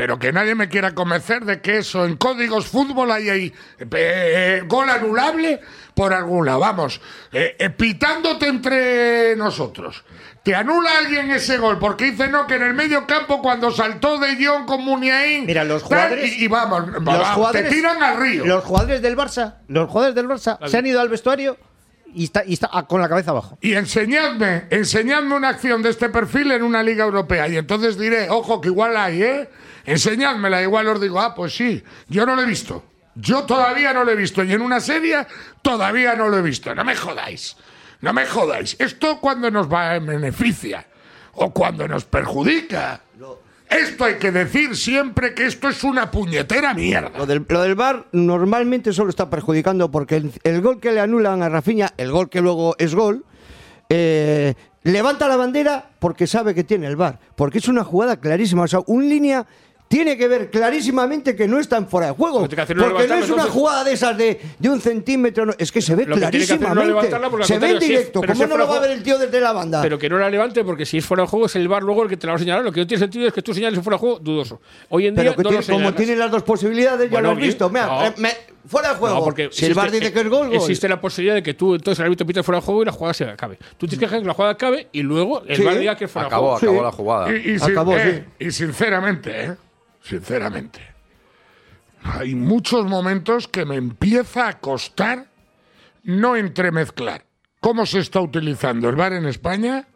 [0.00, 3.86] Pero que nadie me quiera convencer de que eso en códigos fútbol hay ahí eh,
[3.92, 5.60] eh, gol anulable
[5.94, 6.60] por algún lado.
[6.60, 10.02] Vamos, eh, eh, pitándote entre nosotros.
[10.42, 14.16] Te anula alguien ese gol porque dice no, que en el medio campo cuando saltó
[14.16, 15.44] de Jong con Muniain.
[15.44, 18.46] Mira, los tal, jugadores- Y, y vamos, los vamos, jugadores, te tiran al río.
[18.46, 21.58] Los jugadores del Barça, los jugadores del Barça se han ido al vestuario
[22.14, 23.58] y está, y está ah, con la cabeza abajo.
[23.60, 27.48] Y enseñadme, enseñadme una acción de este perfil en una liga europea.
[27.48, 29.50] Y entonces diré, ojo, que igual hay, ¿eh?
[29.84, 32.84] Enseñádmela, igual os digo, ah, pues sí, yo no lo he visto.
[33.14, 34.44] Yo todavía no lo he visto.
[34.44, 35.26] Y en una serie
[35.62, 36.74] todavía no lo he visto.
[36.74, 37.56] No me jodáis.
[38.00, 38.76] No me jodáis.
[38.78, 40.86] Esto cuando nos beneficia
[41.34, 43.00] o cuando nos perjudica.
[43.70, 47.16] Esto hay que decir siempre que esto es una puñetera mierda.
[47.16, 51.42] Lo del, lo del VAR normalmente solo está perjudicando porque el, gol que le anulan
[51.44, 53.24] a Rafinha, el gol que luego es gol,
[53.88, 57.20] eh, levanta la bandera porque sabe que tiene el VAR.
[57.36, 58.62] Porque es una jugada clarísima.
[58.62, 59.46] O sea, un línea
[59.90, 62.42] tiene que ver clarísimamente que no está en fuera de juego.
[62.42, 63.50] No Porque no es una entonces.
[63.50, 65.44] jugada de esas de, de un centímetro.
[65.46, 67.12] no, es que se ve Lo no clarísimamente.
[67.12, 68.20] al se ve en contrario, si es- directo.
[68.20, 69.82] si ¿Cómo no lo va a ver el tío desde la banda?
[69.82, 72.04] Pero que no la levante porque si es fuera de juego es el bar luego
[72.04, 72.62] el que te la va a señalar.
[72.62, 74.60] Lo que no tiene sentido es que tú señales fuera de juego dudoso.
[74.90, 77.30] Hoy en día Pero que no tiene- lo como tiene las dos posibilidades, ya Bueno,
[77.30, 77.68] lo has visto.
[77.68, 78.06] Mira, No.
[78.06, 78.36] eh, me-
[78.68, 79.16] fuera de juego.
[79.16, 80.54] No, porque si el existe- dice que es gol, gol.
[80.56, 82.92] Existe la posibilidad de que tú, entonces el árbitro pita fuera de juego y la
[82.92, 83.56] jugada se acabe.
[83.76, 85.64] Tú tienes que dejar que la jugada acabe y luego el Sí.
[85.64, 86.74] VAR diga que es fuera Acabó, de juego.
[86.74, 86.84] acabó Sí.
[86.84, 87.32] la jugada.
[87.32, 89.54] Y, y sin- Acabó, eh, y sinceramente, ¿eh?
[90.02, 90.80] Sinceramente,
[92.02, 95.26] hay muchos momentos que me empieza a costar
[96.02, 97.24] no entremezclar
[97.60, 99.86] cómo se está utilizando el VAR en España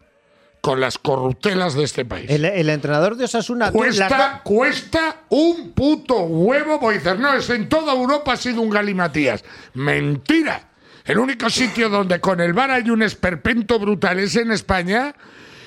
[0.60, 2.30] con las corruptelas de este país.
[2.30, 3.70] El, el entrenador de Osasuna.
[3.70, 8.62] Cuesta, cuesta un puto huevo, voy a decir, no, es en toda Europa ha sido
[8.62, 9.44] un galimatías.
[9.74, 10.70] Mentira.
[11.04, 15.14] El único sitio donde con el VAR hay un esperpento brutal es en España.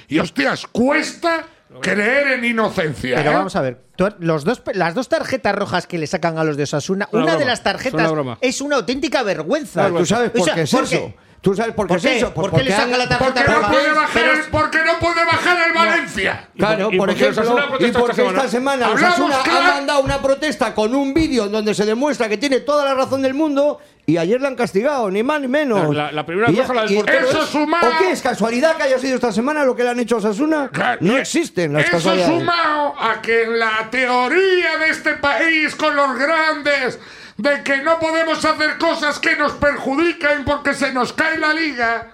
[0.07, 1.45] Y hostias, cuesta
[1.81, 3.17] creer en inocencia.
[3.17, 3.33] Pero ¿eh?
[3.33, 3.81] vamos a ver,
[4.19, 7.35] los dos, las dos tarjetas rojas que le sacan a los de Osasuna, Una una,
[7.37, 8.11] de las una tarjetas
[8.41, 9.81] es una auténtica vergüenza.
[9.81, 11.13] Claro, ¿Tú sabes por O sea, qué es ¿por eso?
[11.39, 12.17] ¿Tú sabes por qué ¿Por es qué?
[12.17, 12.33] eso?
[12.33, 13.69] ¿Por qué le porque saca la tarjeta Porque no roja?
[13.71, 16.49] puede bajar, Pero- porque no puede bajar el Valencia.
[16.57, 20.21] Claro, por- y por porque ejemplo, y porque esta esta semana Osasuna ha mandado una
[20.21, 23.79] protesta con un vídeo en donde se demuestra que tiene toda la razón del mundo
[24.09, 25.93] y ayer la han castigado, ni más ni menos.
[25.93, 27.89] La- la primera roja, la del portero, Eso sumado.
[27.89, 30.19] ¿O qué es casualidad que haya sido esta semana lo que le han hecho a
[30.19, 30.69] Osasuna?
[30.71, 32.39] Claro, No existen las Eso casualidades.
[32.39, 36.97] sumado a que en la teoría de este país con los grandes
[37.35, 42.07] de que no podemos hacer cosas que nos perjudiquen porque se nos cae la liga,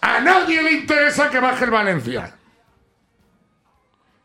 [0.00, 2.34] a nadie le interesa que baje el Valencia.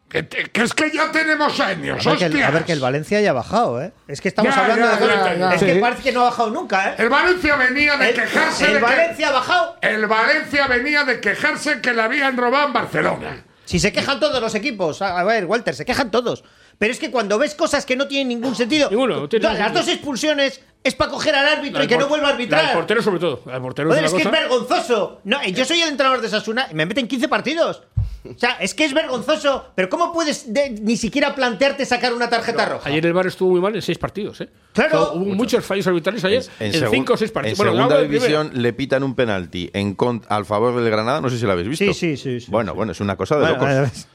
[0.10, 2.72] Que, te- que es que ya tenemos años, A ver, que el, a ver que
[2.72, 3.92] el Valencia ya ha bajado, ¿eh?
[4.08, 5.54] Es que estamos Ya, hablando ya, de ya, ya.
[5.56, 6.96] Es que parece que no ha bajado nunca, ¿eh?
[7.00, 9.76] El Valencia venía de El- quejarse el de que- Valencia ha bajado.
[9.82, 13.44] El Valencia venía de quejarse que le habían robado en Barcelona.
[13.66, 15.02] Si se quejan todos los equipos.
[15.02, 16.46] A ver, Walter, se quejan todos.
[16.80, 18.90] Pero es que cuando ves cosas que no tienen ningún sentido.
[18.90, 21.96] Ninguno, no tiene todas ningún las dos expulsiones es para coger al árbitro y que
[21.96, 22.74] La no vuelva a La arbitrar.
[22.74, 23.42] portero sobre todo.
[23.46, 25.20] La del portero Joder, es es que es vergonzoso.
[25.26, 27.84] No, yo soy el entrenador de Sasuna y me meten 15 partidos.
[28.24, 29.72] O sea, es que es vergonzoso.
[29.76, 32.90] Pero ¿cómo puedes de- ni siquiera plantearte sacar una tarjeta roja?
[32.90, 34.50] Ayer el VAR estuvo muy mal en seis partidos, ¿eh?
[34.74, 35.02] Claro.
[35.02, 37.60] O sea, hubo muchos fallos arbitrales ayer en, cinco o seis partidos.
[37.60, 41.30] En Bueno, segunda división le pitan un penalti en con- al favor del Granada, no
[41.30, 41.86] sé si lo habéis visto.
[41.86, 44.08] Sí, sí, sí, sí, bueno, bueno, es una cosa de Bueno, locos.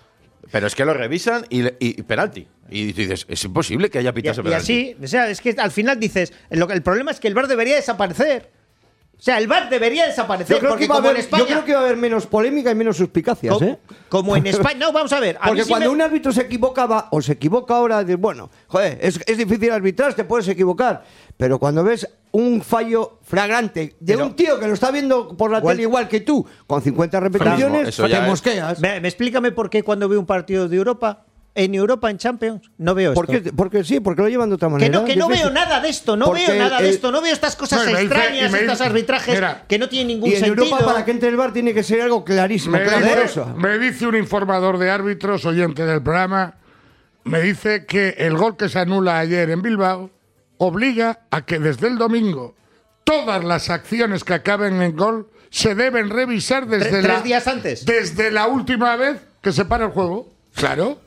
[0.50, 2.46] Pero es que lo revisan y, le- y- y penalti.
[2.68, 4.62] Y dices, es imposible que haya Y, pitado ese y penalti.
[4.92, 7.34] así, o sea, es que al final dices, lo que- el problema es que el
[7.34, 8.50] VAR debería desaparecer.
[9.22, 11.42] O sea, el VAR debería desaparecer Yo creo, porque que a como haber, en España,
[11.44, 13.78] yo creo que va a haber menos polémica y menos suspicacias, como, ¿eh?
[14.08, 16.40] como en España, no, vamos a ver, a Porque sí cuando me- un árbitro se
[16.42, 21.04] equivocaba o se equivoca ahora, bueno, joder, es, es difícil arbitrar, te puedes equivocar.
[21.36, 25.52] Pero cuando ves un fallo flagrante de Pero- un tío que lo está viendo por
[25.52, 28.80] la Igual- tele igual que tú, con 50 repeticiones, te mosqueas.
[28.80, 32.70] me, me explícame por qué cuando veo un partido de Europa, en Europa, en Champions,
[32.78, 33.44] no veo ¿Por esto.
[33.50, 33.52] qué?
[33.52, 34.98] Porque sí, porque lo llevan de otra Que manera.
[35.00, 37.20] no, que no veo nada de esto, no Porque veo nada de el- esto, no
[37.20, 40.40] veo estas cosas No, dice- extrañas, estos arbitrajes mira, que no tienen ningún Y en
[40.40, 40.64] sentido.
[40.64, 43.04] Europa, para que entre el bar, tiene que ser algo clarísimo, Me claro.
[43.04, 43.46] dice, eso.
[43.56, 46.54] me dice un informador de árbitros, oyente del programa,
[47.24, 50.10] me dice que el gol que se anula ayer en Bilbao
[50.56, 52.54] obliga a que desde el domingo
[53.04, 57.84] todas las acciones que acaben en gol se deben revisar desde la, tres días antes.
[57.84, 60.32] Desde la última vez que se para el juego.
[60.54, 60.98] Claro.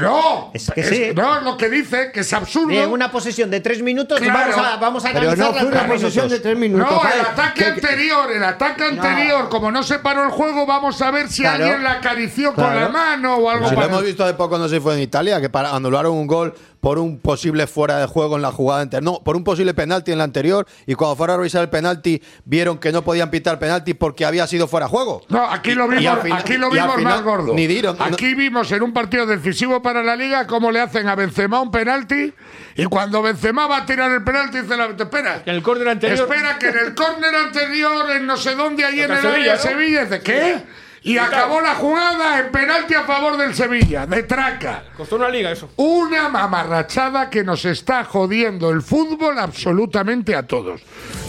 [0.00, 1.12] No, Es que sí.
[1.14, 2.72] no, lo que dice que es absurdo.
[2.72, 5.60] En una posesión de tres minutos y vamos a, vamos a Pero no analizarla fue
[5.60, 6.90] en una tres posesión de tres minutos.
[6.90, 11.00] No, el ataque que- anterior, el ataque anterior, como no se paró el juego, vamos
[11.02, 11.64] a ver si Claro.
[11.64, 14.68] alguien la acarició con la mano o algo Si lo hemos visto hace poco, no
[14.68, 18.06] sé si fue en Italia, que para, anularon un gol por un posible fuera de
[18.06, 19.04] juego en la jugada anterior.
[19.04, 20.66] No, por un posible penalti en la anterior.
[20.84, 24.48] Y cuando fueron a revisar el penalti, vieron que no podían pitar penalti porque había
[24.48, 25.22] sido fuera de juego.
[25.28, 27.54] No, aquí lo vimos, final- aquí lo vimos final más gordo.
[27.54, 31.06] ni dieron- no- aquí vimos en un partido decisivo para la liga cómo le hacen
[31.06, 32.34] a Benzema un penalti
[32.74, 35.40] y cuando Benzema va a tirar el penalti dice la espera.
[35.46, 36.18] En el córner anterior.
[36.28, 39.30] Espera que en el córner anterior en no sé dónde ahí en el área de
[39.36, 40.81] Sevilla, Sevilla dice ¿qué?
[41.04, 44.84] Y acabó la jugada en penalti a favor del Sevilla, de traca.
[44.96, 45.70] Costó una liga eso.
[45.76, 50.80] Una mamarrachada que nos está jodiendo el fútbol absolutamente a todos.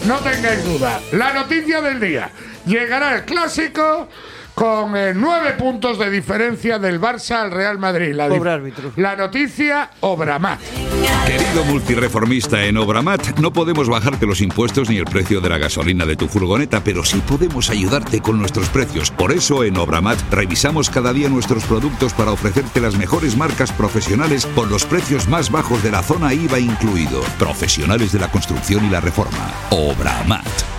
[0.06, 1.00] No tengáis duda.
[1.12, 2.30] La noticia del día.
[2.66, 4.08] Llegará el clásico
[4.54, 8.14] con eh, nueve puntos de diferencia del Barça al Real Madrid.
[8.14, 8.92] La, Pobre árbitro.
[8.96, 10.60] la noticia, Obramat.
[11.26, 16.06] Querido multireformista en Obramat, no podemos bajarte los impuestos ni el precio de la gasolina
[16.06, 19.10] de tu furgoneta, pero sí podemos ayudarte con nuestros precios.
[19.10, 24.46] Por eso en Obramat revisamos cada día nuestros productos para ofrecerte las mejores marcas profesionales
[24.54, 27.22] con los precios más bajos de la zona IVA incluido.
[27.38, 29.50] Profesionales de la construcción y la reforma.
[29.70, 30.73] Obramat.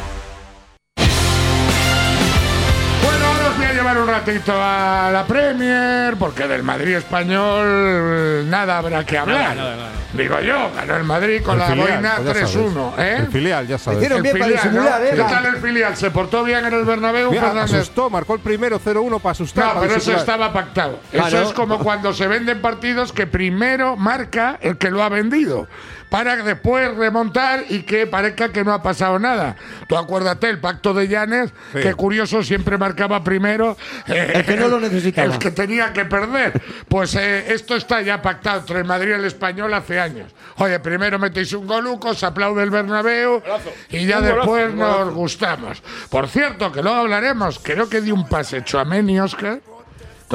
[4.20, 9.56] Ratito a la Premier, porque del Madrid español eh, nada habrá que hablar.
[9.56, 9.90] nada, nada.
[10.14, 12.74] Digo yo, ganó el Madrid con El la filial, boina pues ya 3-1.
[12.96, 13.06] sabes.
[13.06, 13.16] ¿eh?
[13.20, 13.98] El filial, ya sabes.
[14.00, 15.06] Hicieron El bien para filial, disimular, ¿no?
[15.06, 15.12] ¿eh?
[15.12, 15.98] ¿Qué tal el filial?
[15.98, 17.74] ¿Se portó bien en el Bernabéu, Mira, Fernández?
[17.76, 19.66] asustó, marcó el primero 0-1 para asustar.
[19.66, 20.20] No, para pero eso disimular.
[20.22, 21.00] estaba pactado.
[21.12, 21.48] Eso Claro.
[21.48, 25.68] es como cuando se venden partidos que primero marca el que lo ha vendido.
[26.16, 29.58] Para después remontar y que parezca que no ha pasado nada.
[29.90, 31.80] Tú acuérdate, el pacto de Llanes, Sí.
[31.82, 33.76] que curioso siempre marcaba primero
[34.08, 35.34] eh, El que no lo necesitaba.
[35.34, 36.54] El que tenía que perder.
[36.88, 40.32] Pues eh, esto está ya pactado entre el Madrid y el español hace años.
[40.56, 43.44] Oye, primero metéis un goluco, se aplaude el Bernabéu
[43.90, 45.12] y ya Un golazo, después un nos golazo.
[45.16, 45.84] gustamos.
[46.10, 49.60] Por cierto, que luego hablaremos, creo que dio un pase Chuameni, Oscar.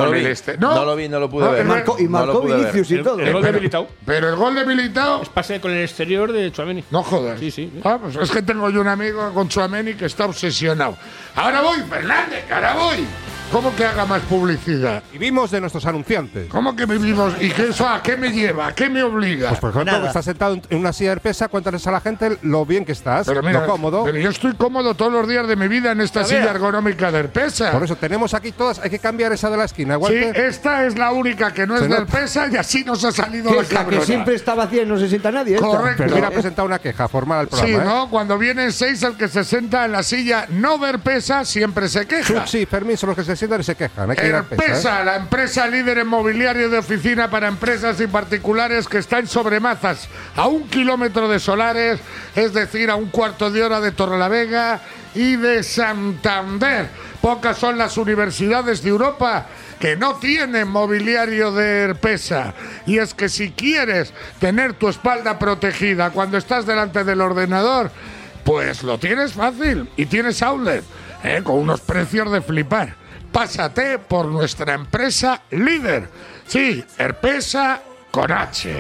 [0.01, 0.25] No lo vi.
[0.27, 0.57] este.
[0.59, 1.61] No lo vi, no lo pude No, ver.
[1.63, 2.41] el Marcó- y marcó.
[2.43, 3.19] Vinicius y todo.
[3.21, 3.89] el gol pero- de Militao.
[4.07, 5.23] Pero el gol de Militao.
[5.35, 6.85] Pase con el exterior de Chuameni.
[6.91, 7.39] No jodas.
[7.41, 7.73] Sí, sí.
[7.85, 10.97] Ah, pues es que tengo yo un amigo con Chuameni que está obsesionado.
[11.37, 13.07] Ahora voy, Fernández, ahora voy.
[13.53, 15.03] ¿Cómo que haga más publicidad?
[15.13, 16.47] Vivimos de nuestros anunciantes.
[16.49, 17.35] ¿Cómo que vivimos?
[17.41, 18.69] ¿Y qué eso a qué me lleva?
[18.69, 19.49] ¿A qué me obliga?
[19.49, 20.03] Pues por ejemplo, Nada.
[20.05, 22.93] que estás sentado en- una silla de pesa, cuéntales a la gente lo bien que
[22.93, 24.05] estás, Pero mira, lo cómodo.
[24.05, 27.19] Pero yo estoy cómodo todos los días de mi vida en esta silla ergonómica de
[27.19, 27.73] Herpesa.
[27.73, 29.97] Por eso tenemos aquí todas, hay que cambiar esa de la esquina.
[29.97, 30.37] Sí, Walter.
[30.37, 32.03] esta es la única que no es Se de nota.
[32.03, 34.05] Herpesa y así nos ha salido Que la es la que cabrona.
[34.07, 35.57] siempre está vacía y no se sienta nadie.
[35.57, 35.67] esta.
[35.67, 36.05] Correcto.
[36.05, 37.83] Pero mira, presentado una queja formal al Sí, programa.
[37.83, 37.87] ¿eh?
[37.87, 38.11] ¿no?
[38.11, 42.07] Cuando vienen seis, el que se sienta en la silla no de Herpesa siempre se
[42.07, 42.47] queja.
[42.47, 44.11] Sí, permiso, son los que se y se quejan.
[44.11, 45.05] Hay que ir a Pesa, ¿eh?
[45.05, 50.09] La empresa líder en mobiliario de oficina para empresas y particulares que está en Sobremazas,
[50.37, 52.01] a un kilómetro de Solares,
[52.35, 54.81] es decir, a un cuarto de hora de Torrelavega
[55.15, 56.89] y de Santander.
[57.21, 59.47] Pocas son las universidades de Europa
[59.79, 62.55] que no tienen mobiliario de Herpesa.
[62.87, 67.91] Y es que si quieres tener tu espalda protegida cuando estás delante del ordenador,
[68.45, 70.85] pues lo tienes fácil y tienes outlet,
[71.25, 71.41] ¿eh?
[71.43, 73.00] con unos precios de flipar.
[73.33, 76.09] Pásate por nuestra empresa líder.
[76.47, 78.75] Sí, Herpesa con H.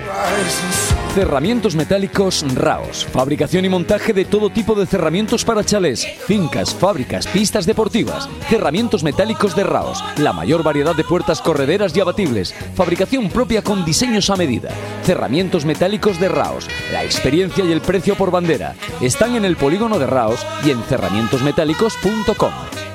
[1.15, 3.07] Cerramientos metálicos Raos.
[3.13, 8.29] Fabricación y montaje de todo tipo de cerramientos para chalés, fincas, fábricas, pistas deportivas.
[8.49, 10.03] Cerramientos metálicos de Raos.
[10.19, 12.55] La mayor variedad de puertas correderas y abatibles.
[12.75, 14.71] Fabricación propia con diseños a medida.
[15.05, 16.69] Cerramientos metálicos de Raos.
[16.93, 18.75] La experiencia y el precio por bandera.
[19.01, 22.90] Están en el polígono de Raos y en cerramientosmetálicos.com.